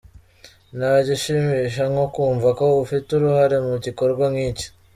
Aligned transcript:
Nta 0.77 0.93
gishimisha 1.07 1.83
nko 1.93 2.05
kumva 2.13 2.47
ko 2.59 2.65
ufite 2.83 3.07
uruhare 3.13 3.57
mu 3.67 3.75
gikorwa 3.85 4.25
nk’iki. 4.31 4.67